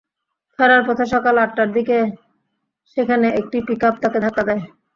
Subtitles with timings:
[0.59, 1.97] ফেরার পথে সকাল আটটার দিকে
[2.97, 4.61] সেখানে একটি পিকআপ তাঁকে ধাক্কা দেয়।